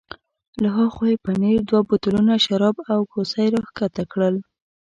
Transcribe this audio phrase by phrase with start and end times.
[0.61, 4.35] له ها خوا یې پنیر، دوه بوتلونه شراب او کوسۍ را کښته کړل.